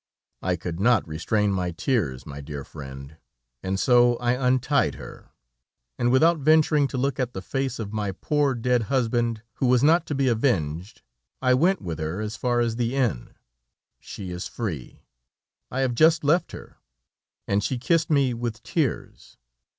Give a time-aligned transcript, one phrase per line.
[0.41, 3.17] "I could not restrain my tears, my dear friend,
[3.61, 5.29] and so I untied her,
[5.95, 9.83] and without venturing to look at the face of my poor, dead husband, who was
[9.83, 11.03] not to be avenged,
[11.39, 13.35] I went with her as far as the inn.
[13.99, 15.03] She is free;
[15.69, 16.77] I have just left her,
[17.47, 19.37] and she kissed me with tears.